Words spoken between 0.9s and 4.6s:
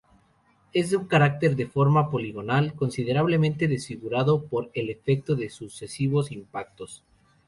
un cráter de forma poligonal, considerablemente desfigurado